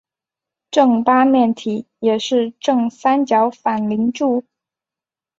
[0.71, 4.43] 正八面体也是正三角反棱柱。